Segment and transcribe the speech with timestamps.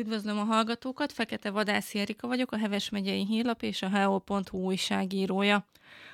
[0.00, 5.66] Üdvözlöm a hallgatókat, Fekete Vadászi Erika vagyok, a Heves megyei hírlap és a heo.hu újságírója.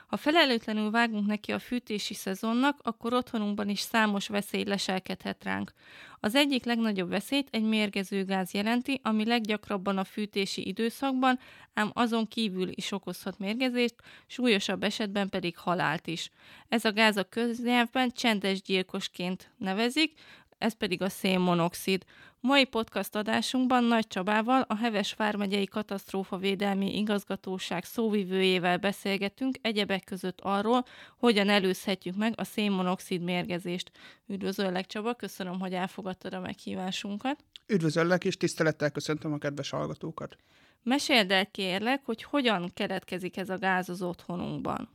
[0.07, 5.73] Ha felelőtlenül vágunk neki a fűtési szezonnak, akkor otthonunkban is számos veszély leselkedhet ránk.
[6.21, 11.39] Az egyik legnagyobb veszélyt egy mérgező gáz jelenti, ami leggyakrabban a fűtési időszakban,
[11.75, 13.95] ám azon kívül is okozhat mérgezést,
[14.27, 16.31] súlyosabb esetben pedig halált is.
[16.69, 20.13] Ez a gáz a köznyelvben csendes gyilkosként nevezik,
[20.59, 22.05] ez pedig a szénmonoxid.
[22.47, 30.85] Mai podcast adásunkban Nagy Csabával, a Heves Vármegyei Katasztrófavédelmi Igazgatóság szóvivőjével beszélgetünk egyebek között arról,
[31.17, 33.91] hogyan előzhetjük meg a szénmonoxid mérgezést.
[34.27, 37.45] Üdvözöllek Csaba, köszönöm, hogy elfogadtad a meghívásunkat.
[37.67, 40.37] Üdvözöllek, és tisztelettel köszöntöm a kedves hallgatókat.
[40.83, 44.89] Meséld el kérlek, hogy hogyan keletkezik ez a gáz az otthonunkban.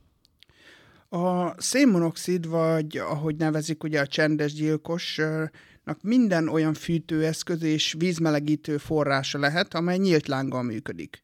[1.09, 5.51] A szénmonoxid, vagy ahogy nevezik ugye a csendes gyilkosnak
[6.01, 11.23] minden olyan fűtőeszköz és vízmelegítő forrása lehet, amely nyílt lánggal működik.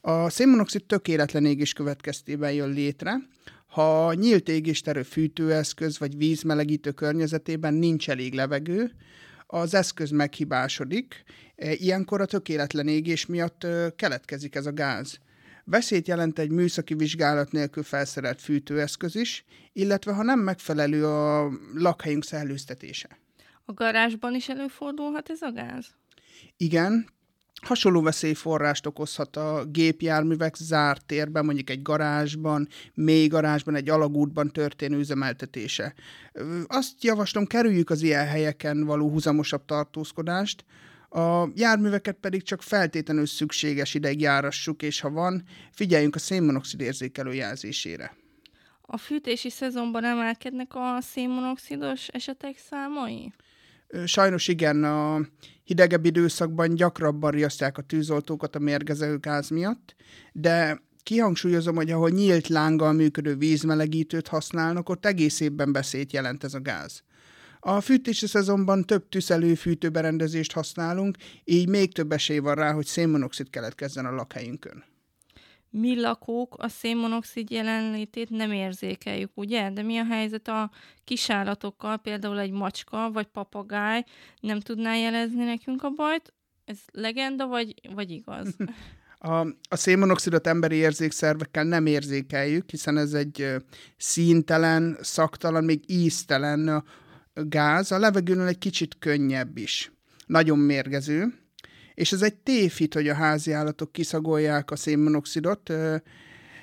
[0.00, 3.14] A szénmonoxid tökéletlen égés következtében jön létre,
[3.66, 8.92] ha nyílt égésterő fűtőeszköz vagy vízmelegítő környezetében nincs elég levegő,
[9.46, 11.24] az eszköz meghibásodik,
[11.56, 15.18] ilyenkor a tökéletlen égés miatt keletkezik ez a gáz.
[15.64, 22.24] Veszélyt jelent egy műszaki vizsgálat nélkül felszerelt fűtőeszköz is, illetve ha nem megfelelő a lakhelyünk
[22.24, 23.18] szellőztetése.
[23.70, 25.86] A garázsban is előfordulhat ez a gáz?
[26.56, 27.06] Igen,
[27.62, 34.98] Hasonló veszélyforrást okozhat a gépjárművek zárt térben, mondjuk egy garázsban, mély garázsban, egy alagútban történő
[34.98, 35.94] üzemeltetése.
[36.66, 40.64] Azt javaslom, kerüljük az ilyen helyeken való húzamosabb tartózkodást,
[41.08, 47.34] a járműveket pedig csak feltétlenül szükséges ideig járassuk, és ha van, figyeljünk a szénmonoxid érzékelő
[47.34, 48.16] jelzésére.
[48.82, 53.32] A fűtési szezonban emelkednek a szénmonoxidos esetek számai?
[54.04, 55.20] Sajnos igen, a
[55.64, 59.94] hidegebb időszakban gyakrabban riasztják a tűzoltókat a mérgező gáz miatt,
[60.32, 66.54] de kihangsúlyozom, hogy ahol nyílt lánggal működő vízmelegítőt használnak, ott egész évben beszéd jelent ez
[66.54, 67.02] a gáz.
[67.60, 73.50] A fűtési szezonban több tüszelő fűtőberendezést használunk, így még több esély van rá, hogy szénmonoxid
[73.50, 74.84] keletkezzen a lakhelyünkön.
[75.70, 79.70] Mi lakók a szénmonoxid jelenlétét nem érzékeljük, ugye?
[79.70, 80.70] De mi a helyzet a
[81.04, 84.04] kisállatokkal, például egy macska vagy papagáj
[84.40, 86.34] nem tudná jelezni nekünk a bajt?
[86.64, 88.56] Ez legenda vagy, vagy igaz?
[89.20, 93.54] A, a szénmonoxidot emberi érzékszervekkel nem érzékeljük, hiszen ez egy
[93.96, 96.84] színtelen, szaktalan, még íztelen
[97.34, 99.92] gáz, a levegőnél egy kicsit könnyebb is.
[100.26, 101.34] Nagyon mérgező,
[101.98, 105.72] és ez egy tévhit, hogy a házi állatok kiszagolják a szénmonoxidot,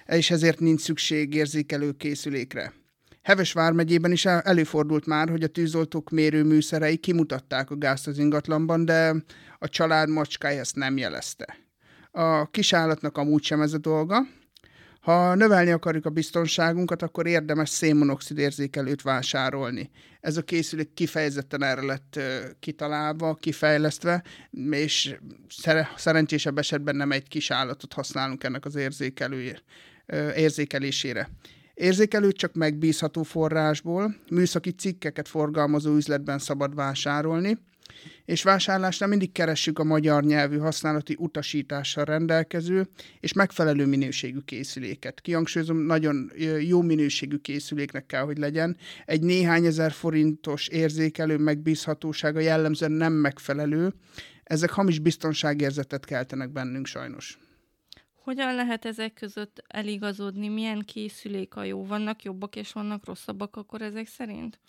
[0.05, 2.73] és ezért nincs szükség érzékelő készülékre.
[3.21, 9.15] Heves vármegyében is előfordult már, hogy a tűzoltók mérőműszerei kimutatták a gázt az ingatlanban, de
[9.59, 11.57] a család macskája ezt nem jelezte.
[12.11, 14.17] A kisállatnak amúgy sem ez a dolga,
[15.05, 19.89] ha növelni akarjuk a biztonságunkat, akkor érdemes szénmonoxid érzékelőt vásárolni.
[20.21, 22.19] Ez a készülék kifejezetten erre lett
[22.59, 24.23] kitalálva, kifejlesztve,
[24.69, 25.15] és
[25.95, 29.57] szerencsésebb esetben nem egy kis állatot használunk ennek az érzékelő,
[30.35, 31.29] érzékelésére.
[31.73, 37.57] Érzékelőt csak megbízható forrásból, műszaki cikkeket forgalmazó üzletben szabad vásárolni,
[38.25, 42.87] és vásárlásnál mindig keressük a magyar nyelvű használati utasítással rendelkező
[43.19, 45.21] és megfelelő minőségű készüléket.
[45.21, 48.77] Kihangsúlyozom, nagyon jó minőségű készüléknek kell, hogy legyen.
[49.05, 53.93] Egy néhány ezer forintos érzékelő megbízhatósága jellemzően nem megfelelő.
[54.43, 57.37] Ezek hamis biztonságérzetet keltenek bennünk sajnos.
[58.25, 60.47] Hogyan lehet ezek között eligazodni?
[60.47, 61.85] Milyen készülék a jó?
[61.85, 64.59] Vannak jobbak és vannak rosszabbak akkor ezek szerint?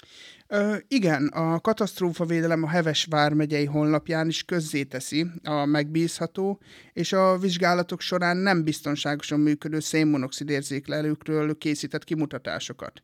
[0.47, 6.61] Ö, igen, a katasztrófavédelem a Heves vármegyei honlapján is közzéteszi a megbízható
[6.93, 13.03] és a vizsgálatok során nem biztonságosan működő szénmonoxid érzékelőkről készített kimutatásokat.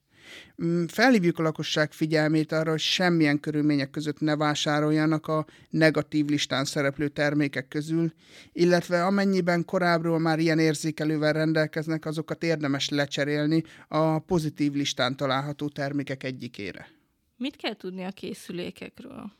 [0.64, 6.64] Mm, felhívjuk a lakosság figyelmét arra, hogy semmilyen körülmények között ne vásároljanak a negatív listán
[6.64, 8.12] szereplő termékek közül,
[8.52, 16.22] illetve amennyiben korábbról már ilyen érzékelővel rendelkeznek, azokat érdemes lecserélni a pozitív listán található termékek
[16.22, 16.88] egyikére.
[17.36, 19.32] Mit kell tudni a készülékekről?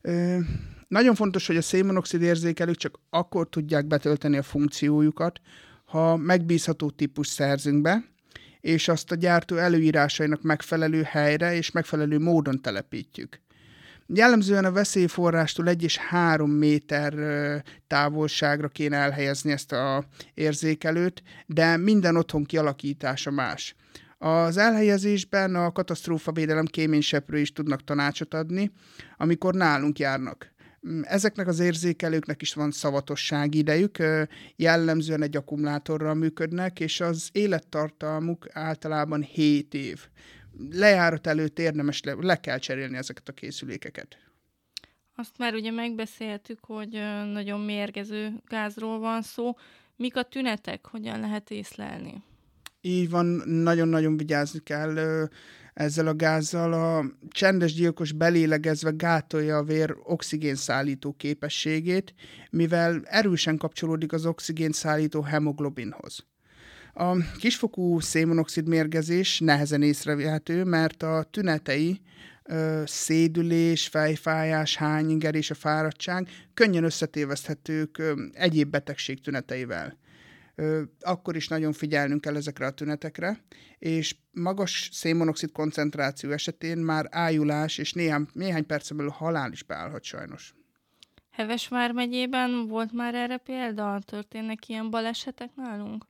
[0.00, 0.38] Ö,
[0.88, 5.40] nagyon fontos, hogy a szénmonoxid érzékelők csak akkor tudják betölteni a funkciójukat,
[5.84, 8.04] ha megbízható típus szerzünk be,
[8.60, 13.40] és azt a gyártó előírásainak megfelelő helyre és megfelelő módon telepítjük.
[14.14, 17.14] Jellemzően a veszélyforrástól egy és három méter
[17.86, 23.74] távolságra kéne elhelyezni ezt a érzékelőt, de minden otthon kialakítása más.
[24.18, 28.70] Az elhelyezésben a katasztrófavédelem kéményseprő is tudnak tanácsot adni,
[29.16, 30.52] amikor nálunk járnak.
[31.02, 33.98] Ezeknek az érzékelőknek is van szavatosság idejük,
[34.56, 40.06] jellemzően egy akkumulátorral működnek, és az élettartalmuk általában 7 év.
[40.70, 44.18] Lejárat előtt érdemes, le, le kell cserélni ezeket a készülékeket.
[45.14, 46.90] Azt már ugye megbeszéltük, hogy
[47.32, 49.56] nagyon mérgező gázról van szó.
[49.96, 52.22] Mik a tünetek, hogyan lehet észlelni?
[52.80, 55.28] Így van, nagyon-nagyon vigyázni kell
[55.74, 56.72] ezzel a gázzal.
[56.72, 62.14] A csendes gyilkos belélegezve gátolja a vér oxigén szállító képességét,
[62.50, 66.26] mivel erősen kapcsolódik az oxigén szállító hemoglobinhoz.
[66.94, 72.00] A kisfokú szénmonoxid mérgezés nehezen észrevehető, mert a tünetei
[72.84, 78.02] szédülés, fejfájás, hányinger és a fáradtság könnyen összetéveszthetők
[78.32, 79.98] egyéb betegség tüneteivel.
[81.00, 83.44] Akkor is nagyon figyelnünk kell ezekre a tünetekre,
[83.78, 90.02] és magas szénmonoxid koncentráció esetén már ájulás és néhány, néhány percen belül halál is beállhat
[90.02, 90.54] sajnos.
[91.30, 94.00] Hevesvár megyében volt már erre példa?
[94.04, 96.04] Történnek ilyen balesetek nálunk?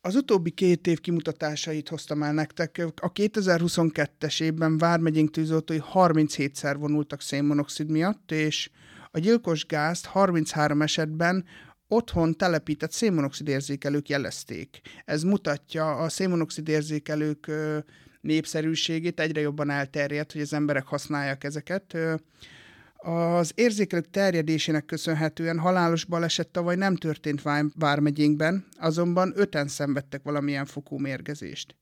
[0.00, 2.82] Az utóbbi két év kimutatásait hoztam el nektek.
[3.00, 8.70] A 2022-es évben Vármegyénk tűzoltói 37-szer vonultak szénmonoxid miatt, és
[9.10, 11.44] a gyilkos gázt 33 esetben
[11.92, 14.80] otthon telepített szénmonoxid érzékelők jelezték.
[15.04, 17.50] Ez mutatja a szénmonoxid érzékelők
[18.20, 21.96] népszerűségét, egyre jobban elterjedt, hogy az emberek használják ezeket.
[22.96, 27.42] Az érzékelők terjedésének köszönhetően halálos baleset tavaly nem történt
[27.74, 31.76] Vármegyénkben, azonban öten szenvedtek valamilyen fokú mérgezést.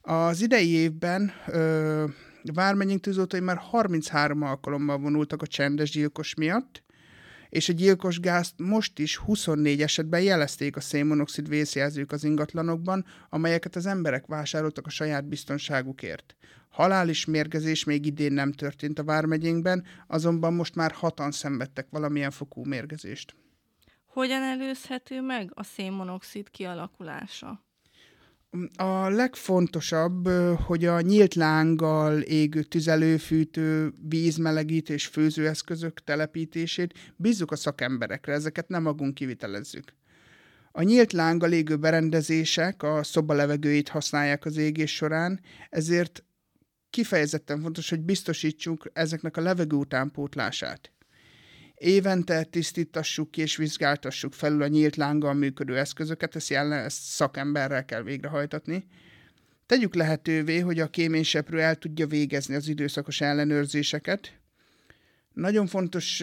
[0.00, 2.04] Az idei évben ö,
[2.54, 6.82] Vármegyénk tűzoltói már 33 alkalommal vonultak a csendes gyilkos miatt,
[7.52, 13.76] és a gyilkos gázt most is 24 esetben jelezték a szénmonoxid vészjelzők az ingatlanokban, amelyeket
[13.76, 16.36] az emberek vásároltak a saját biztonságukért.
[16.68, 22.64] Halális mérgezés még idén nem történt a Vármegyénkben, azonban most már hatan szenvedtek valamilyen fokú
[22.64, 23.34] mérgezést.
[24.06, 27.64] Hogyan előzhető meg a szénmonoxid kialakulása?
[28.76, 30.28] A legfontosabb,
[30.66, 38.82] hogy a nyílt lánggal égő tüzelőfűtő, vízmelegítő és főzőeszközök telepítését bízzuk a szakemberekre, ezeket nem
[38.82, 39.94] magunk kivitelezzük.
[40.72, 45.40] A nyílt lánggal égő berendezések a szoba levegőjét használják az égés során,
[45.70, 46.24] ezért
[46.90, 50.91] kifejezetten fontos, hogy biztosítsuk ezeknek a levegő utánpótlását.
[51.82, 57.84] Évente tisztítassuk ki és vizsgáltassuk felül a nyílt lánggal működő eszközöket, ezt, jelen, ezt szakemberrel
[57.84, 58.86] kell végrehajtatni.
[59.66, 64.32] Tegyük lehetővé, hogy a kéményseprő el tudja végezni az időszakos ellenőrzéseket.
[65.32, 66.22] Nagyon fontos,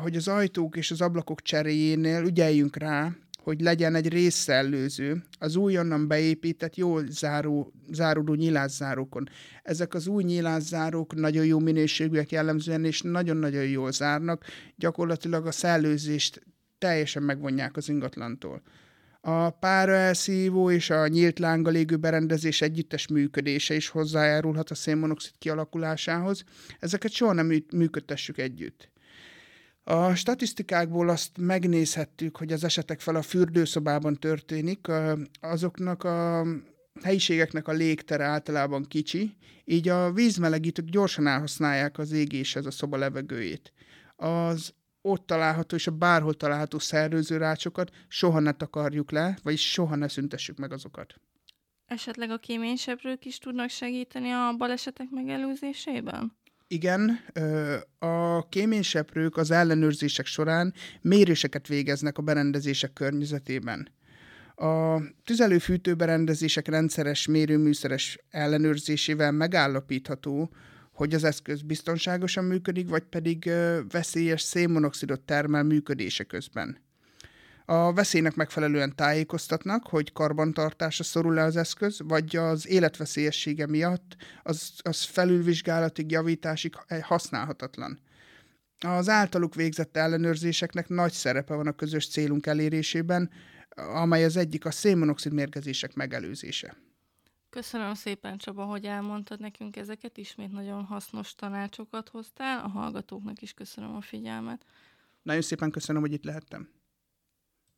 [0.00, 3.12] hogy az ajtók és az ablakok cseréjénél ügyeljünk rá,
[3.48, 9.28] hogy legyen egy részszellőző az újonnan beépített, jól záró, záródó nyilászárókon.
[9.62, 14.44] Ezek az új nyilászárók nagyon jó minőségűek jellemzően, és nagyon-nagyon jól zárnak,
[14.76, 16.42] gyakorlatilag a szellőzést
[16.78, 18.62] teljesen megvonják az ingatlantól.
[19.20, 25.34] A pára elszívó és a nyílt lánggal égő berendezés együttes működése is hozzájárulhat a szénmonoxid
[25.38, 26.44] kialakulásához.
[26.78, 28.90] Ezeket soha nem működtessük együtt.
[29.90, 34.86] A statisztikákból azt megnézhettük, hogy az esetek fel a fürdőszobában történik,
[35.40, 36.46] azoknak a
[37.02, 43.72] helyiségeknek a légtere általában kicsi, így a vízmelegítők gyorsan elhasználják az égéshez a szoba levegőjét.
[44.16, 46.78] Az ott található és a bárhol található
[47.28, 51.14] rácsokat soha ne takarjuk le, vagyis soha ne szüntessük meg azokat.
[51.86, 56.36] Esetleg a kéményseprők is tudnak segíteni a balesetek megelőzésében?
[56.70, 57.20] Igen,
[57.98, 63.88] a kéményseprők az ellenőrzések során méréseket végeznek a berendezések környezetében.
[64.56, 70.50] A tüzelőfűtő berendezések rendszeres mérőműszeres ellenőrzésével megállapítható,
[70.92, 73.50] hogy az eszköz biztonságosan működik, vagy pedig
[73.90, 76.87] veszélyes szénmonoxidot termel működése közben.
[77.70, 84.72] A veszélynek megfelelően tájékoztatnak, hogy karbantartásra szorul le az eszköz, vagy az életveszélyessége miatt az,
[84.82, 88.00] az felülvizsgálatig, javításig használhatatlan.
[88.78, 93.30] Az általuk végzett ellenőrzéseknek nagy szerepe van a közös célunk elérésében,
[93.76, 96.76] amely az egyik a szénmonoxid mérgezések megelőzése.
[97.50, 103.52] Köszönöm szépen, Csaba, hogy elmondtad nekünk ezeket, ismét nagyon hasznos tanácsokat hoztál, a hallgatóknak is
[103.52, 104.64] köszönöm a figyelmet.
[105.22, 106.76] Nagyon szépen köszönöm, hogy itt lehettem.